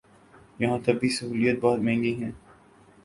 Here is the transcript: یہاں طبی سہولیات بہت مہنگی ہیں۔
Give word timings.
یہاں 0.59 0.77
طبی 0.85 1.09
سہولیات 1.09 1.57
بہت 1.61 1.79
مہنگی 1.79 2.13
ہیں۔ 2.23 2.31